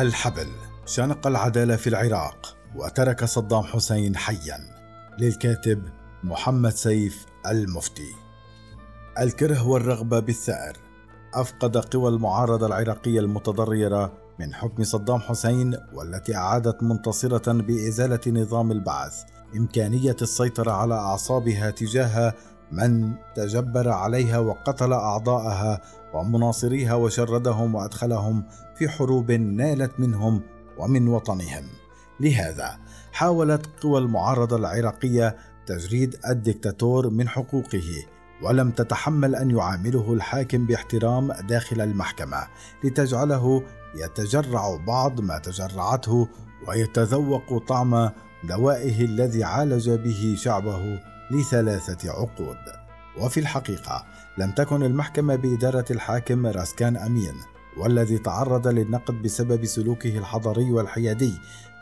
الحبل. 0.00 0.48
شنق 0.86 1.26
العدالة 1.26 1.76
في 1.76 1.86
العراق 1.86 2.56
وترك 2.76 3.24
صدام 3.24 3.62
حسين 3.62 4.16
حيا 4.16 4.58
للكاتب 5.18 5.82
محمد 6.24 6.70
سيف 6.72 7.26
المفتي. 7.46 8.12
الكره 9.18 9.68
والرغبة 9.68 10.20
بالثأر 10.20 10.76
أفقد 11.34 11.76
قوى 11.76 12.08
المعارضة 12.08 12.66
العراقية 12.66 13.20
المتضررة 13.20 14.12
من 14.38 14.54
حكم 14.54 14.84
صدام 14.84 15.20
حسين 15.20 15.76
والتي 15.92 16.36
أعادت 16.36 16.82
منتصرة 16.82 17.52
بإزالة 17.52 18.20
نظام 18.26 18.72
البعث 18.72 19.22
إمكانية 19.56 20.16
السيطرة 20.22 20.72
على 20.72 20.94
أعصابها 20.94 21.70
تجاه 21.70 22.34
من 22.72 23.14
تجبر 23.36 23.88
عليها 23.88 24.38
وقتل 24.38 24.92
أعضاءها 24.92 25.80
ومناصريها 26.14 26.94
وشردهم 26.94 27.74
وأدخلهم 27.74 28.44
في 28.74 28.88
حروب 28.88 29.32
نالت 29.32 30.00
منهم 30.00 30.42
ومن 30.78 31.08
وطنهم. 31.08 31.64
لهذا 32.20 32.78
حاولت 33.12 33.66
قوى 33.82 33.98
المعارضة 33.98 34.56
العراقية 34.56 35.36
تجريد 35.66 36.16
الدكتاتور 36.28 37.10
من 37.10 37.28
حقوقه 37.28 38.06
ولم 38.42 38.70
تتحمل 38.70 39.34
أن 39.34 39.50
يعامله 39.50 40.12
الحاكم 40.12 40.66
باحترام 40.66 41.32
داخل 41.32 41.80
المحكمة 41.80 42.46
لتجعله 42.84 43.62
يتجرع 43.94 44.76
بعض 44.86 45.20
ما 45.20 45.38
تجرعته 45.38 46.28
ويتذوق 46.68 47.66
طعم 47.68 48.10
دوائه 48.44 49.04
الذي 49.04 49.44
عالج 49.44 49.90
به 49.90 50.34
شعبه 50.38 51.00
لثلاثة 51.30 52.10
عقود. 52.10 52.80
وفي 53.18 53.40
الحقيقة 53.40 54.04
لم 54.38 54.50
تكن 54.50 54.82
المحكمه 54.82 55.36
بإدارة 55.36 55.84
الحاكم 55.90 56.46
راسكان 56.46 56.96
أمين 56.96 57.34
والذي 57.76 58.18
تعرض 58.18 58.68
للنقد 58.68 59.22
بسبب 59.22 59.64
سلوكه 59.64 60.18
الحضري 60.18 60.72
والحيادي 60.72 61.32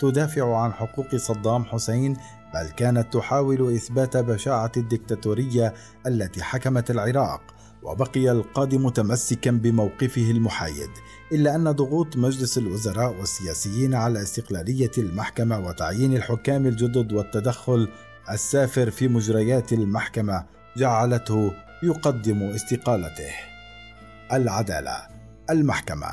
تدافع 0.00 0.56
عن 0.56 0.72
حقوق 0.72 1.16
صدام 1.16 1.64
حسين 1.64 2.16
بل 2.54 2.70
كانت 2.76 3.12
تحاول 3.12 3.74
إثبات 3.74 4.16
بشاعة 4.16 4.72
الدكتاتورية 4.76 5.74
التي 6.06 6.42
حكمت 6.42 6.90
العراق 6.90 7.40
وبقي 7.82 8.30
القاضي 8.30 8.78
متمسكا 8.78 9.50
بموقفه 9.50 10.30
المحايد 10.30 10.90
إلا 11.32 11.54
أن 11.54 11.70
ضغوط 11.70 12.16
مجلس 12.16 12.58
الوزراء 12.58 13.18
والسياسيين 13.18 13.94
على 13.94 14.22
استقلالية 14.22 14.90
المحكمة 14.98 15.58
وتعيين 15.66 16.16
الحكام 16.16 16.66
الجدد 16.66 17.12
والتدخل 17.12 17.88
السافر 18.30 18.90
في 18.90 19.08
مجريات 19.08 19.72
المحكمة 19.72 20.44
جعلته 20.76 21.52
يقدم 21.82 22.42
استقالته. 22.42 23.32
العدالة 24.32 24.96
المحكمة 25.50 26.08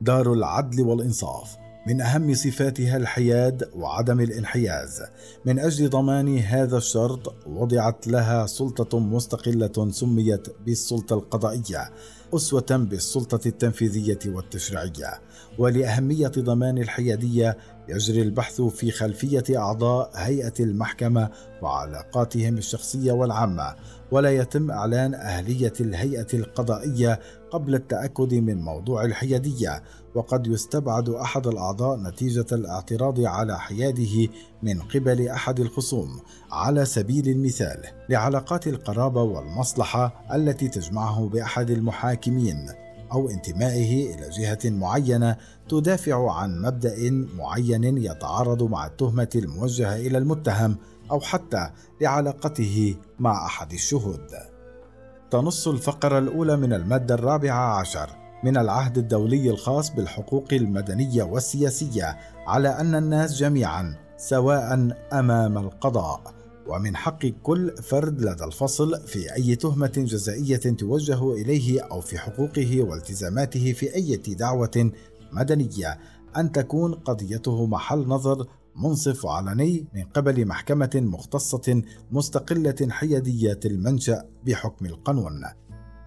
دار 0.00 0.32
العدل 0.32 0.82
والإنصاف 0.82 1.56
من 1.86 2.00
أهم 2.00 2.34
صفاتها 2.34 2.96
الحياد 2.96 3.70
وعدم 3.74 4.20
الانحياز. 4.20 5.02
من 5.44 5.58
أجل 5.58 5.90
ضمان 5.90 6.38
هذا 6.38 6.76
الشرط 6.76 7.46
وضعت 7.46 8.06
لها 8.06 8.46
سلطة 8.46 8.98
مستقلة 8.98 9.90
سميت 9.90 10.46
بالسلطة 10.66 11.14
القضائية 11.14 11.90
أسوة 12.34 12.66
بالسلطة 12.70 13.48
التنفيذية 13.48 14.18
والتشريعية. 14.26 15.20
ولأهمية 15.58 16.32
ضمان 16.38 16.78
الحيادية 16.78 17.56
يجري 17.90 18.22
البحث 18.22 18.60
في 18.60 18.90
خلفية 18.90 19.44
أعضاء 19.56 20.10
هيئة 20.14 20.54
المحكمة 20.60 21.30
وعلاقاتهم 21.62 22.58
الشخصية 22.58 23.12
والعامة 23.12 23.74
ولا 24.10 24.30
يتم 24.30 24.70
إعلان 24.70 25.14
أهلية 25.14 25.72
الهيئة 25.80 26.26
القضائية 26.34 27.20
قبل 27.50 27.74
التأكد 27.74 28.34
من 28.34 28.62
موضوع 28.62 29.04
الحيادية 29.04 29.82
وقد 30.14 30.46
يستبعد 30.46 31.08
أحد 31.08 31.46
الأعضاء 31.46 31.98
نتيجة 31.98 32.46
الاعتراض 32.52 33.20
على 33.20 33.58
حياده 33.58 34.28
من 34.62 34.80
قبل 34.80 35.28
أحد 35.28 35.60
الخصوم. 35.60 36.20
على 36.50 36.84
سبيل 36.84 37.28
المثال 37.28 37.82
لعلاقات 38.08 38.66
القرابة 38.66 39.22
والمصلحة 39.22 40.24
التي 40.34 40.68
تجمعه 40.68 41.28
بأحد 41.28 41.70
المحاكمين. 41.70 42.66
أو 43.12 43.30
انتمائه 43.30 44.14
إلى 44.14 44.28
جهة 44.30 44.58
معينة 44.64 45.36
تدافع 45.68 46.32
عن 46.32 46.62
مبدأ 46.62 47.10
معين 47.36 47.98
يتعارض 47.98 48.62
مع 48.62 48.86
التهمة 48.86 49.28
الموجهة 49.34 49.96
إلى 49.96 50.18
المتهم 50.18 50.76
أو 51.10 51.20
حتى 51.20 51.70
لعلاقته 52.00 52.96
مع 53.18 53.46
أحد 53.46 53.72
الشهود. 53.72 54.26
تنص 55.30 55.68
الفقرة 55.68 56.18
الأولى 56.18 56.56
من 56.56 56.72
المادة 56.72 57.14
الرابعة 57.14 57.78
عشر 57.78 58.10
من 58.44 58.56
العهد 58.56 58.98
الدولي 58.98 59.50
الخاص 59.50 59.90
بالحقوق 59.90 60.48
المدنية 60.52 61.22
والسياسية 61.22 62.18
على 62.46 62.68
أن 62.68 62.94
الناس 62.94 63.34
جميعا 63.34 63.94
سواء 64.16 64.88
أمام 65.12 65.58
القضاء. 65.58 66.39
ومن 66.70 66.96
حق 66.96 67.26
كل 67.26 67.76
فرد 67.82 68.20
لدى 68.22 68.44
الفصل 68.44 69.06
في 69.06 69.34
أي 69.34 69.56
تهمة 69.56 69.92
جزائية 69.96 70.56
توجه 70.56 71.32
إليه 71.32 71.80
أو 71.80 72.00
في 72.00 72.18
حقوقه 72.18 72.82
والتزاماته 72.82 73.72
في 73.72 73.94
أي 73.94 74.16
دعوة 74.16 74.92
مدنية. 75.32 75.98
أن 76.36 76.52
تكون 76.52 76.94
قضيته 76.94 77.66
محل 77.66 77.98
نظر 77.98 78.46
منصف 78.76 79.24
وعلني 79.24 79.86
من 79.94 80.02
قبل 80.02 80.46
محكمة 80.46 80.90
مختصة 80.94 81.82
مستقلة 82.10 82.88
حيادية 82.90 83.60
المنشأ 83.64 84.24
بحكم 84.46 84.86
القانون. 84.86 85.44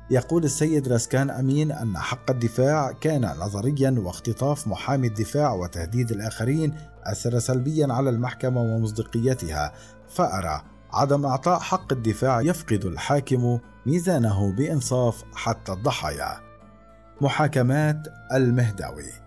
يقول 0.09 0.43
السيد 0.43 0.87
راسكان 0.87 1.29
أمين 1.29 1.71
أن 1.71 1.97
حق 1.97 2.31
الدفاع 2.31 2.91
كان 2.91 3.25
نظريا 3.25 3.95
واختطاف 3.97 4.67
محامي 4.67 5.07
الدفاع 5.07 5.53
وتهديد 5.53 6.11
الآخرين 6.11 6.73
أثر 7.03 7.39
سلبيا 7.39 7.93
على 7.93 8.09
المحكمة 8.09 8.61
ومصداقيتها. 8.61 9.73
فأرى 10.09 10.61
عدم 10.93 11.25
إعطاء 11.25 11.59
حق 11.59 11.93
الدفاع 11.93 12.41
يفقد 12.41 12.85
الحاكم 12.85 13.59
ميزانه 13.85 14.51
بإنصاف 14.51 15.23
حتى 15.35 15.71
الضحايا. 15.71 16.39
محاكمات 17.21 18.07
المهداوي. 18.33 19.22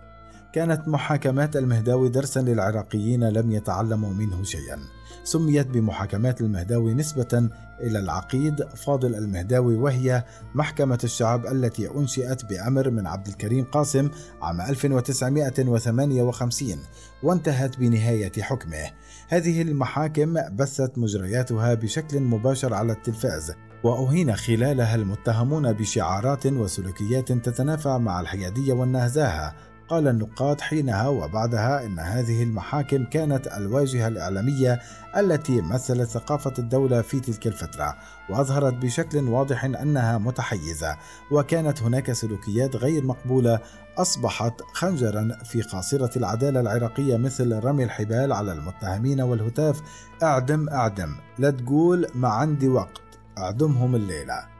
كانت 0.57 0.87
محاكمات 0.87 1.55
المهداوي 1.55 2.09
درسا 2.09 2.39
للعراقيين 2.39 3.29
لم 3.29 3.51
يتعلموا 3.51 4.13
منه 4.13 4.43
شيئا 4.43 4.79
سميت 5.23 5.67
بمحاكمات 5.67 6.41
المهداوي 6.41 6.93
نسبة 6.93 7.49
إلى 7.81 7.99
العقيد 7.99 8.63
فاضل 8.63 9.15
المهداوي 9.15 9.75
وهي 9.75 10.23
محكمة 10.55 10.99
الشعب 11.03 11.45
التي 11.45 11.91
أنشئت 11.91 12.45
بأمر 12.45 12.89
من 12.89 13.07
عبد 13.07 13.27
الكريم 13.27 13.65
قاسم 13.65 14.09
عام 14.41 14.61
1958 14.61 16.77
وانتهت 17.23 17.79
بنهاية 17.79 18.41
حكمه. 18.41 18.91
هذه 19.27 19.61
المحاكم 19.61 20.55
بثت 20.55 20.97
مجرياتها 20.97 21.73
بشكل 21.73 22.19
مباشر 22.19 22.73
على 22.73 22.93
التلفاز 22.93 23.53
وأهين 23.83 24.35
خلالها 24.35 24.95
المتهمون 24.95 25.73
بشعارات 25.73 26.45
وسلوكيات 26.45 27.31
تتنافى 27.31 27.97
مع 27.97 28.19
الحيادية 28.19 28.73
والنزاهة 28.73 29.66
قال 29.89 30.07
النقاد 30.07 30.61
حينها 30.61 31.07
وبعدها 31.07 31.85
إن 31.85 31.99
هذه 31.99 32.43
المحاكم 32.43 33.05
كانت 33.05 33.47
الواجهة 33.47 34.07
الإعلامية 34.07 34.79
التي 35.17 35.61
مثلت 35.61 36.09
ثقافة 36.09 36.53
الدولة 36.59 37.01
في 37.01 37.19
تلك 37.19 37.47
الفترة 37.47 37.95
وأظهرت 38.29 38.73
بشكل 38.73 39.17
واضح 39.17 39.65
أنها 39.65 40.17
متحيزة 40.17 40.97
وكانت 41.31 41.81
هناك 41.81 42.11
سلوكيات 42.11 42.75
غير 42.75 43.05
مقبولة 43.05 43.59
أصبحت 43.97 44.61
خنجرا 44.73 45.37
في 45.43 45.61
قاصرة 45.61 46.17
العدالة 46.17 46.59
العراقية 46.59 47.17
مثل 47.17 47.63
رمي 47.63 47.83
الحبال 47.83 48.33
على 48.33 48.51
المتهمين 48.51 49.21
والهتاف 49.21 49.81
أعدم 50.23 50.69
أعدم 50.69 51.15
لا 51.39 51.49
تقول 51.49 52.07
ما 52.15 52.27
عندي 52.27 52.67
وقت 52.67 53.01
أعدمهم 53.37 53.95
الليلة 53.95 54.57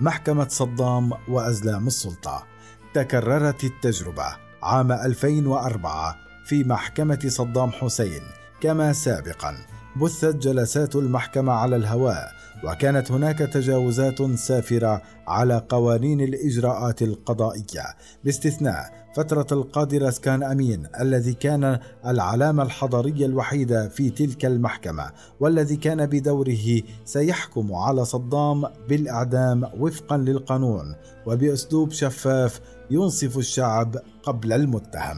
محكمة 0.00 0.48
صدام 0.48 1.12
وأزلام 1.28 1.86
السلطة. 1.86 2.46
تكررت 2.94 3.64
التجربة 3.64 4.36
عام 4.62 4.92
2004 4.92 6.16
في 6.44 6.64
محكمة 6.64 7.18
صدام 7.26 7.70
حسين 7.70 8.22
كما 8.60 8.92
سابقا. 8.92 9.56
بثت 9.96 10.36
جلسات 10.36 10.96
المحكمة 10.96 11.52
على 11.52 11.76
الهواء 11.76 12.32
وكانت 12.64 13.12
هناك 13.12 13.38
تجاوزات 13.38 14.22
سافرة 14.22 15.02
على 15.28 15.66
قوانين 15.68 16.20
الإجراءات 16.20 17.02
القضائية. 17.02 17.84
باستثناء 18.24 19.01
فترة 19.14 19.46
القاضي 19.52 19.98
راسكان 19.98 20.42
أمين 20.42 20.86
الذي 21.00 21.34
كان 21.34 21.78
العلامة 22.06 22.62
الحضارية 22.62 23.26
الوحيدة 23.26 23.88
في 23.88 24.10
تلك 24.10 24.44
المحكمة 24.44 25.10
والذي 25.40 25.76
كان 25.76 26.06
بدوره 26.06 26.82
سيحكم 27.04 27.74
على 27.74 28.04
صدام 28.04 28.64
بالإعدام 28.88 29.70
وفقا 29.78 30.16
للقانون 30.16 30.94
وبأسلوب 31.26 31.90
شفاف 31.90 32.60
ينصف 32.90 33.38
الشعب 33.38 33.96
قبل 34.22 34.52
المتهم. 34.52 35.16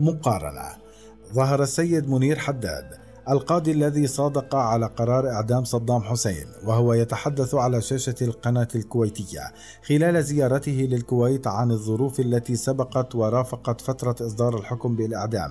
مقارنة 0.00 0.68
ظهر 1.34 1.62
السيد 1.62 2.08
منير 2.08 2.38
حداد 2.38 2.97
القاضي 3.30 3.72
الذي 3.72 4.06
صادق 4.06 4.54
على 4.54 4.86
قرار 4.86 5.28
إعدام 5.28 5.64
صدام 5.64 6.02
حسين 6.02 6.46
وهو 6.64 6.92
يتحدث 6.92 7.54
على 7.54 7.80
شاشة 7.80 8.14
القناة 8.22 8.68
الكويتية 8.74 9.52
خلال 9.88 10.24
زيارته 10.24 10.88
للكويت 10.90 11.46
عن 11.46 11.70
الظروف 11.70 12.20
التي 12.20 12.56
سبقت 12.56 13.14
ورافقت 13.14 13.80
فترة 13.80 14.16
إصدار 14.26 14.58
الحكم 14.58 14.96
بالإعدام 14.96 15.50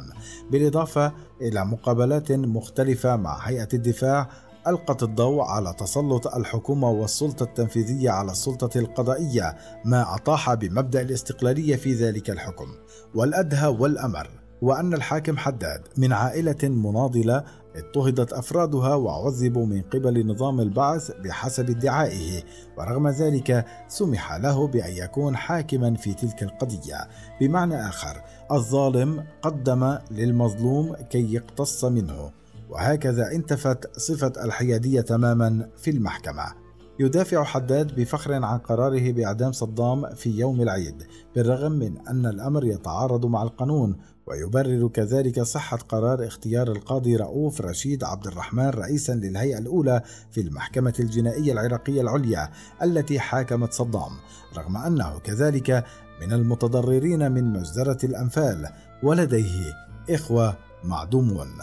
بالإضافة 0.52 1.14
إلى 1.42 1.66
مقابلات 1.66 2.32
مختلفة 2.32 3.16
مع 3.16 3.38
هيئة 3.38 3.70
الدفاع 3.74 4.30
ألقت 4.68 5.04
الضوء 5.04 5.42
على 5.42 5.74
تسلط 5.74 6.28
الحكومة 6.28 6.90
والسلطة 6.90 7.44
التنفيذية 7.44 8.10
على 8.10 8.32
السلطة 8.32 8.80
القضائية 8.80 9.58
ما 9.86 10.16
أطاح 10.16 10.54
بمبدأ 10.54 11.02
الاستقلالية 11.02 11.76
في 11.76 11.94
ذلك 11.94 12.30
الحكم 12.30 12.68
والأدهى 13.16 13.68
والأمر. 13.68 14.47
وأن 14.62 14.94
الحاكم 14.94 15.38
حداد 15.38 15.82
من 15.98 16.14
عائلة 16.14 16.64
مناضلة 16.64 17.44
اضطهدت 17.76 18.34
أفرادها 18.34 18.96
وعذبوا 18.96 19.66
من 19.66 19.82
قبل 19.82 20.28
نظام 20.28 20.60
البعث 20.60 21.12
بحسب 21.12 21.70
ادعائه 21.70 22.44
ورغم 22.78 23.08
ذلك 23.08 23.66
سمح 23.88 24.34
له 24.34 24.68
بأن 24.68 24.92
يكون 24.92 25.36
حاكما 25.36 25.96
في 25.96 26.14
تلك 26.14 26.44
القضية. 26.44 27.08
بمعنى 27.42 27.88
آخر 27.88 28.22
الظالم 28.52 29.24
قدم 29.42 29.98
للمظلوم 30.12 30.96
كي 30.96 31.34
يقتص 31.34 31.86
منه 31.86 32.32
وهكذا 32.70 33.32
انتفت 33.32 34.00
صفة 34.00 34.34
الحيادية 34.46 35.02
تماما 35.02 35.70
في 35.78 35.92
المحكمة. 35.92 36.68
يدافع 37.00 37.44
حداد 37.44 37.96
بفخر 37.96 38.34
عن 38.34 38.58
قراره 38.58 39.12
بإعدام 39.12 39.52
صدام 39.52 40.16
في 40.16 40.30
يوم 40.30 40.62
العيد 40.62 41.04
بالرغم 41.36 41.72
من 41.72 42.08
أن 42.08 42.26
الأمر 42.26 42.66
يتعارض 42.66 43.26
مع 43.26 43.44
القانون 43.44 43.98
ويبرر 44.28 44.88
كذلك 44.88 45.42
صحة 45.42 45.78
قرار 45.78 46.28
اختيار 46.28 46.72
القاضي 46.72 47.16
رؤوف 47.16 47.62
رشيد 47.62 48.04
عبد 48.04 48.28
الرحمن 48.28 48.70
رئيسا 48.70 49.12
للهيئة 49.12 49.58
الأولى 49.58 50.02
في 50.32 50.42
المحكمة 50.42 50.94
الجنائية 51.00 51.54
العراقية 51.54 52.02
العليا 52.02 52.52
التي 52.84 53.20
حاكمت 53.20 53.74
صدام 53.74 54.12
رغم 54.58 54.78
أنه 54.78 55.20
كذلك 55.20 55.86
من 56.22 56.34
المتضررين 56.34 57.32
من 57.32 57.54
مجزرة 57.54 58.06
الأنفال 58.06 58.70
ولديه 59.04 59.74
إخوة 60.10 60.58
معدومون. 60.84 61.58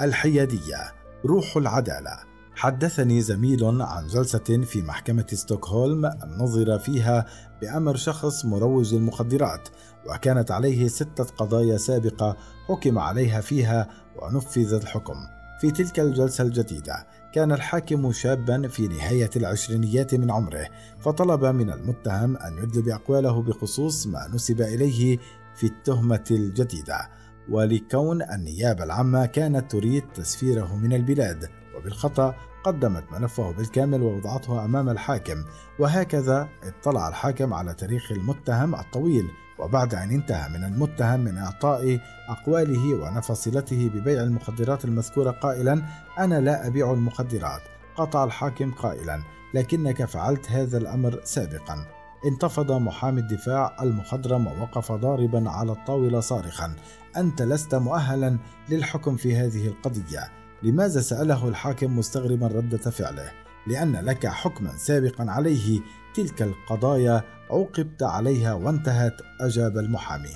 الحيادية 0.00 0.92
روح 1.26 1.56
العدالة. 1.56 2.31
حدثني 2.54 3.20
زميل 3.20 3.64
عن 3.64 4.06
جلسة 4.06 4.62
في 4.64 4.82
محكمة 4.82 5.26
ستوكهولم 5.32 6.10
نظر 6.38 6.78
فيها 6.78 7.26
بأمر 7.60 7.96
شخص 7.96 8.44
مروج 8.44 8.94
للمخدرات 8.94 9.68
وكانت 10.06 10.50
عليه 10.50 10.88
ستة 10.88 11.24
قضايا 11.24 11.76
سابقة 11.76 12.36
حكم 12.68 12.98
عليها 12.98 13.40
فيها 13.40 13.88
ونفذ 14.22 14.74
الحكم. 14.74 15.16
في 15.60 15.70
تلك 15.70 16.00
الجلسة 16.00 16.44
الجديدة 16.44 17.06
كان 17.34 17.52
الحاكم 17.52 18.12
شابا 18.12 18.68
في 18.68 18.88
نهاية 18.88 19.30
العشرينيات 19.36 20.14
من 20.14 20.30
عمره 20.30 20.68
فطلب 21.00 21.44
من 21.44 21.70
المتهم 21.70 22.36
أن 22.36 22.58
يدلي 22.58 22.82
بأقواله 22.82 23.42
بخصوص 23.42 24.06
ما 24.06 24.28
نسب 24.34 24.60
إليه 24.60 25.18
في 25.54 25.66
التهمة 25.66 26.24
الجديدة 26.30 27.08
ولكون 27.48 28.22
النيابة 28.22 28.84
العامة 28.84 29.26
كانت 29.26 29.70
تريد 29.70 30.02
تسفيره 30.14 30.76
من 30.76 30.92
البلاد. 30.92 31.61
وبالخطأ 31.76 32.34
قدمت 32.64 33.04
ملفه 33.12 33.52
بالكامل 33.52 34.02
ووضعته 34.02 34.64
أمام 34.64 34.88
الحاكم 34.88 35.44
وهكذا 35.78 36.48
اطلع 36.62 37.08
الحاكم 37.08 37.54
على 37.54 37.74
تاريخ 37.74 38.12
المتهم 38.12 38.74
الطويل 38.74 39.30
وبعد 39.58 39.94
أن 39.94 40.10
انتهى 40.10 40.48
من 40.48 40.64
المتهم 40.64 41.20
من 41.20 41.38
إعطاء 41.38 42.00
أقواله 42.28 42.94
ونفى 42.94 43.34
صلته 43.34 43.90
ببيع 43.94 44.22
المخدرات 44.22 44.84
المذكورة 44.84 45.30
قائلا 45.30 45.82
أنا 46.18 46.40
لا 46.40 46.66
أبيع 46.66 46.92
المخدرات 46.92 47.62
قطع 47.96 48.24
الحاكم 48.24 48.70
قائلا 48.72 49.22
لكنك 49.54 50.04
فعلت 50.04 50.50
هذا 50.50 50.78
الأمر 50.78 51.20
سابقا 51.24 51.86
انتفض 52.26 52.72
محامي 52.72 53.20
الدفاع 53.20 53.76
المخضرم 53.82 54.46
ووقف 54.46 54.92
ضاربا 54.92 55.50
على 55.50 55.72
الطاولة 55.72 56.20
صارخا 56.20 56.74
أنت 57.16 57.42
لست 57.42 57.74
مؤهلا 57.74 58.38
للحكم 58.68 59.16
في 59.16 59.36
هذه 59.36 59.66
القضية 59.66 60.41
لماذا 60.64 61.00
سأله 61.00 61.48
الحاكم 61.48 61.98
مستغربا 61.98 62.46
ردة 62.46 62.78
فعله؟ 62.78 63.30
لأن 63.66 63.96
لك 63.96 64.26
حكما 64.26 64.76
سابقا 64.76 65.30
عليه 65.30 65.80
تلك 66.14 66.42
القضايا 66.42 67.22
عوقبت 67.50 68.02
عليها 68.02 68.54
وانتهت 68.54 69.14
أجاب 69.40 69.78
المحامي. 69.78 70.34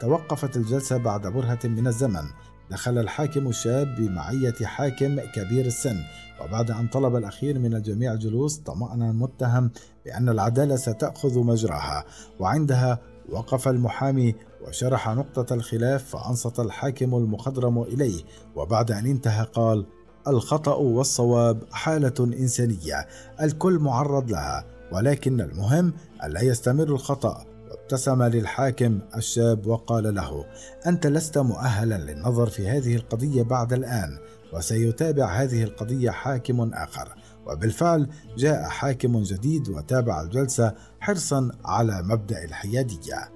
توقفت 0.00 0.56
الجلسة 0.56 0.96
بعد 0.96 1.26
برهة 1.26 1.58
من 1.64 1.86
الزمن. 1.86 2.24
دخل 2.70 2.98
الحاكم 2.98 3.48
الشاب 3.48 3.94
بمعية 3.94 4.54
حاكم 4.64 5.20
كبير 5.20 5.66
السن. 5.66 5.96
وبعد 6.40 6.70
أن 6.70 6.86
طلب 6.86 7.16
الأخير 7.16 7.58
من 7.58 7.74
الجميع 7.74 8.12
الجلوس 8.12 8.56
طمأن 8.56 9.02
المتهم 9.02 9.70
بأن 10.04 10.28
العدالة 10.28 10.76
ستأخذ 10.76 11.38
مجراها. 11.38 12.04
وعندها 12.40 12.98
وقف 13.28 13.68
المحامي 13.68 14.34
وشرح 14.68 15.08
نقطة 15.08 15.54
الخلاف 15.54 16.04
فأنصت 16.16 16.60
الحاكم 16.60 17.14
المخضرم 17.14 17.82
إليه 17.82 18.22
وبعد 18.56 18.90
أن 18.90 19.06
انتهى 19.06 19.46
قال 19.52 19.86
الخطأ 20.28 20.74
والصواب 20.74 21.62
حالة 21.72 22.14
إنسانية 22.20 23.06
الكل 23.42 23.78
معرض 23.78 24.30
لها 24.30 24.64
ولكن 24.92 25.40
المهم 25.40 25.92
ألا 26.24 26.40
يستمر 26.40 26.88
الخطأ. 26.88 27.44
وابتسم 27.70 28.22
للحاكم 28.22 29.00
الشاب 29.16 29.66
وقال 29.66 30.14
له 30.14 30.44
أنت 30.86 31.06
لست 31.06 31.38
مؤهلا 31.38 31.98
للنظر 31.98 32.46
في 32.46 32.68
هذه 32.68 32.96
القضية 32.96 33.42
بعد 33.42 33.72
الآن 33.72 34.18
وسيتابع 34.52 35.26
هذه 35.26 35.64
القضية 35.64 36.10
حاكم 36.10 36.72
آخر. 36.72 37.14
وبالفعل 37.46 38.08
جاء 38.36 38.62
حاكم 38.62 39.22
جديد 39.22 39.68
وتابع 39.68 40.22
الجلسة 40.22 40.74
حرصا 41.00 41.50
على 41.64 42.02
مبدأ 42.02 42.44
الحيادية. 42.44 43.30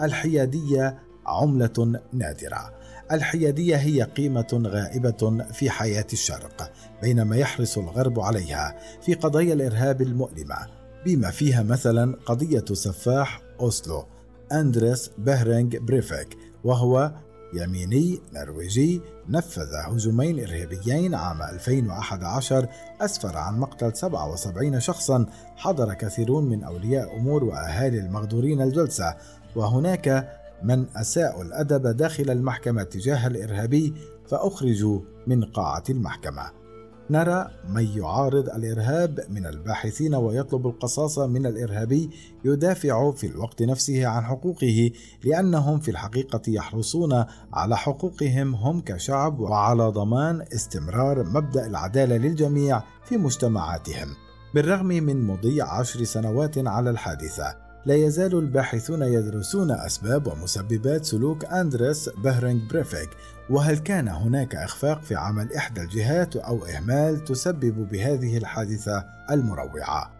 الحيادية 0.00 0.98
عملة 1.26 2.00
نادرة. 2.12 2.82
الحيادية 3.12 3.76
هي 3.76 4.02
قيمة 4.02 4.62
غائبة 4.66 5.44
في 5.52 5.70
حياة 5.70 6.06
الشرق 6.12 6.72
بينما 7.02 7.36
يحرص 7.36 7.78
الغرب 7.78 8.20
عليها 8.20 8.78
في 9.02 9.14
قضايا 9.14 9.54
الإرهاب 9.54 10.02
المؤلمة 10.02 10.56
بما 11.06 11.30
فيها 11.30 11.62
مثلا 11.62 12.16
قضية 12.26 12.64
سفاح 12.72 13.42
أوسلو 13.60 14.04
أندريس 14.52 15.10
بهرينغ 15.18 15.78
بريفيك 15.78 16.36
وهو 16.64 17.12
يميني 17.52 18.20
نرويجي 18.34 19.00
نفذ 19.28 19.74
هجومين 19.86 20.40
إرهابيين 20.40 21.14
عام 21.14 21.42
2011 21.42 22.68
أسفر 23.00 23.36
عن 23.36 23.58
مقتل 23.58 23.96
77 23.96 24.80
شخصا 24.80 25.26
حضر 25.56 25.94
كثيرون 25.94 26.44
من 26.44 26.64
أولياء 26.64 27.16
أمور 27.16 27.44
وأهالي 27.44 27.98
المغدورين 27.98 28.62
الجلسة. 28.62 29.16
وهناك 29.56 30.38
من 30.62 30.86
أساءوا 30.96 31.42
الأدب 31.42 31.96
داخل 31.96 32.30
المحكمة 32.30 32.82
تجاه 32.82 33.26
الإرهابي 33.26 33.94
فأخرجوا 34.28 35.00
من 35.26 35.44
قاعة 35.44 35.84
المحكمة. 35.90 36.61
نرى 37.10 37.50
من 37.68 37.98
يعارض 37.98 38.48
الإرهاب 38.48 39.20
من 39.30 39.46
الباحثين 39.46 40.14
ويطلب 40.14 40.66
القصاص 40.66 41.18
من 41.18 41.46
الإرهابي 41.46 42.10
يدافع 42.44 43.10
في 43.10 43.26
الوقت 43.26 43.62
نفسه 43.62 44.06
عن 44.06 44.24
حقوقه 44.24 44.90
لأنهم 45.24 45.80
في 45.80 45.90
الحقيقة 45.90 46.42
يحرصون 46.48 47.24
على 47.52 47.76
حقوقهم 47.76 48.54
هم 48.54 48.80
كشعب 48.80 49.40
وعلى 49.40 49.88
ضمان 49.88 50.44
استمرار 50.54 51.24
مبدأ 51.24 51.66
العدالة 51.66 52.16
للجميع 52.16 52.82
في 53.04 53.16
مجتمعاتهم. 53.16 54.08
بالرغم 54.54 54.86
من 54.86 55.22
مضي 55.22 55.62
عشر 55.62 56.04
سنوات 56.04 56.58
على 56.58 56.90
الحادثة 56.90 57.62
لا 57.86 57.94
يزال 57.94 58.38
الباحثون 58.38 59.02
يدرسون 59.02 59.70
أسباب 59.70 60.26
ومسببات 60.26 61.04
سلوك 61.04 61.44
أندريس 61.44 62.08
بهرينغ 62.08 62.60
بريفيك 62.70 63.10
وهل 63.52 63.78
كان 63.78 64.08
هناك 64.08 64.54
إخفاق 64.54 65.02
في 65.02 65.14
عمل 65.14 65.52
إحدى 65.52 65.80
الجهات 65.80 66.36
أو 66.36 66.64
إهمال 66.64 67.24
تسبب 67.24 67.88
بهذه 67.88 68.36
الحادثة 68.36 69.04
المروعة؟ 69.30 70.10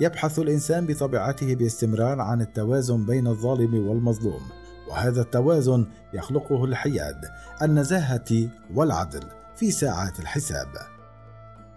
يبحث 0.00 0.38
الإنسان 0.38 0.86
بطبيعته 0.86 1.54
باستمرار 1.54 2.20
عن 2.20 2.40
التوازن 2.40 3.06
بين 3.06 3.26
الظالم 3.26 3.88
والمظلوم 3.88 4.42
وهذا 4.88 5.20
التوازن 5.20 5.86
يخلقه 6.12 6.64
الحياد 6.64 7.24
النزاهة 7.62 8.48
والعدل 8.74 9.24
في 9.56 9.70
ساعات 9.70 10.20
الحساب. 10.20 10.68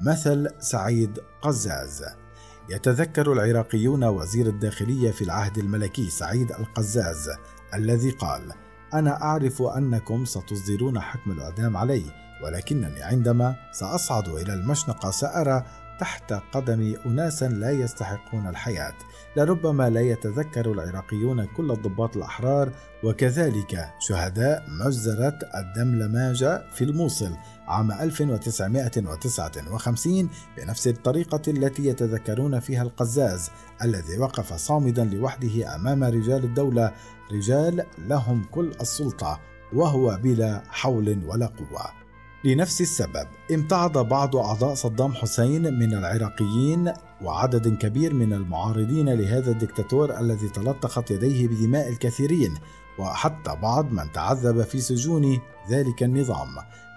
مثل 0.01 0.49
سعيد 0.59 1.19
قزاز. 1.41 2.03
يتذكر 2.69 3.33
العراقيون 3.33 4.03
وزير 4.03 4.47
الداخلية 4.47 5.11
في 5.11 5.23
العهد 5.23 5.57
الملكي 5.57 6.09
سعيد 6.09 6.51
القزاز 6.51 7.29
الذي 7.73 8.09
قال: 8.09 8.41
أنا 8.99 9.21
أعرف 9.21 9.61
أنكم 9.61 10.25
ستصدرون 10.25 10.99
حكم 10.99 11.31
الإعدام 11.31 11.77
علي، 11.77 12.03
ولكنني 12.43 13.03
عندما 13.03 13.55
سأصعد 13.71 14.27
إلى 14.27 14.53
المشنقة 14.53 15.11
سأرى 15.11 15.63
تحت 15.99 16.33
قدم 16.33 16.95
أناس 17.05 17.43
لا 17.43 17.71
يستحقون 17.71 18.47
الحياة 18.47 18.93
لربما 19.37 19.89
لا 19.89 20.01
يتذكر 20.01 20.71
العراقيون 20.71 21.45
كل 21.45 21.71
الضباط 21.71 22.17
الأحرار 22.17 22.71
وكذلك 23.03 23.89
شهداء 23.99 24.65
مجزرة 24.85 25.39
الدملماجة 25.55 26.63
في 26.73 26.83
الموصل 26.83 27.35
عام 27.67 27.91
1959 27.91 30.29
بنفس 30.57 30.87
الطريقة 30.87 31.41
التي 31.47 31.87
يتذكرون 31.87 32.59
فيها 32.59 32.83
القزاز 32.83 33.49
الذي 33.83 34.17
وقف 34.17 34.53
صامدا 34.53 35.03
لوحده 35.03 35.75
أمام 35.75 36.03
رجال 36.03 36.43
الدولة. 36.43 36.91
رجال 37.31 37.85
لهم 37.97 38.45
كل 38.51 38.71
السلطة 38.81 39.39
وهو 39.73 40.19
بلا 40.23 40.63
حول 40.69 41.19
ولا 41.27 41.45
قوة. 41.45 42.04
لنفس 42.45 42.81
السبب 42.81 43.27
امتعض 43.53 43.97
بعض 43.97 44.35
أعضاء 44.35 44.73
صدام 44.73 45.13
حسين 45.13 45.79
من 45.79 45.93
العراقيين 45.93 46.93
وعدد 47.21 47.77
كبير 47.77 48.13
من 48.13 48.33
المعارضين 48.33 49.09
لهذا 49.09 49.51
الدكتاتور 49.51 50.19
الذي 50.19 50.49
تلطخت 50.49 51.11
يديه 51.11 51.47
بدماء 51.47 51.89
الكثيرين 51.89 52.53
وحتى 52.99 53.55
بعض 53.61 53.91
من 53.91 54.11
تعذب 54.11 54.61
في 54.61 54.81
سجون 54.81 55.39
ذلك 55.69 56.03
النظام. 56.03 56.47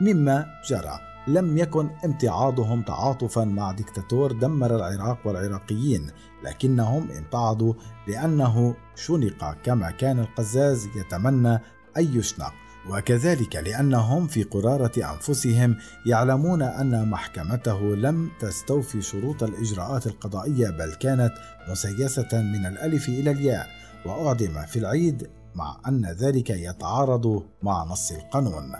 مما 0.00 0.46
جرى 0.70 0.98
لم 1.28 1.58
يكن 1.58 1.90
امتعاضهم 2.04 2.82
تعاطفا 2.82 3.44
مع 3.44 3.72
دكتاتور 3.72 4.32
دمر 4.32 4.76
العراق 4.76 5.18
والعراقيين 5.24 6.10
لكنهم 6.44 7.10
امتعضوا 7.10 7.74
لأنه 8.08 8.74
شنق 8.94 9.56
كما 9.64 9.90
كان 9.90 10.18
القزاز 10.18 10.88
يتمنى 10.96 11.54
أن 11.96 12.18
يشنق. 12.18 12.52
وكذلك 12.90 13.56
لأنهم 13.56 14.26
في 14.26 14.42
قرارة 14.42 14.92
أنفسهم 14.96 15.76
يعلمون 16.06 16.62
أن 16.62 17.08
محكمته 17.10 17.80
لم 17.80 18.30
تستوفي 18.40 19.02
شروط 19.02 19.42
الإجراءات 19.42 20.06
القضائية 20.06 20.70
بل 20.70 20.94
كانت 20.94 21.32
مسيسة 21.68 22.28
من 22.32 22.66
الألف 22.66 23.08
إلى 23.08 23.30
الياء. 23.30 23.66
واعدم 24.06 24.66
في 24.66 24.78
العيد 24.78 25.30
مع 25.54 25.80
أن 25.88 26.06
ذلك 26.06 26.50
يتعارض 26.50 27.42
مع 27.62 27.84
نص 27.84 28.12
القانون. 28.12 28.72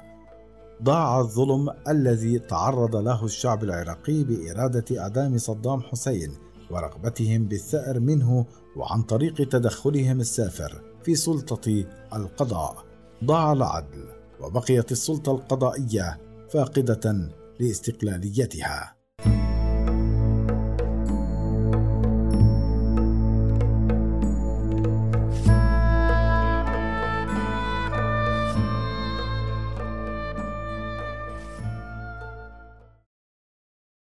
ضاع 0.82 1.20
الظلم 1.20 1.68
الذي 1.88 2.38
تعرض 2.38 2.96
له 2.96 3.24
الشعب 3.24 3.64
العراقي 3.64 4.24
بإرادة 4.24 5.00
اعدام 5.02 5.38
صدام 5.38 5.80
حسين 5.80 6.34
ورغبتهم 6.70 7.44
بالثأر 7.44 8.00
منه 8.00 8.46
وعن 8.76 9.02
طريق 9.02 9.48
تدخلهم 9.48 10.20
السافر 10.20 10.82
في 11.04 11.14
سلطة 11.14 11.84
القضاء. 12.14 12.87
ضاع 13.24 13.52
العدل 13.52 14.08
وبقيت 14.40 14.92
السلطة 14.92 15.32
القضائية 15.32 16.18
فاقدة 16.50 17.30
لاستقلاليتها. 17.60 18.97